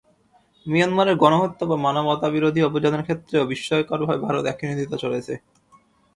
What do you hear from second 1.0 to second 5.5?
গণহত্যা বা মানবতাবিরোধী অভিযানের ক্ষেত্রেও বিস্ময়করভাবে ভারত একই নীতিতে চলছে।